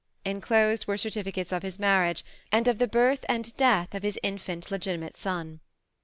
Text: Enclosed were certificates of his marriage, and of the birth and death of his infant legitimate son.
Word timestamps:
Enclosed 0.25 0.87
were 0.87 0.97
certificates 0.97 1.51
of 1.51 1.61
his 1.61 1.77
marriage, 1.77 2.25
and 2.51 2.67
of 2.67 2.79
the 2.79 2.87
birth 2.87 3.23
and 3.29 3.55
death 3.55 3.93
of 3.93 4.01
his 4.01 4.17
infant 4.23 4.71
legitimate 4.71 5.15
son. 5.15 5.59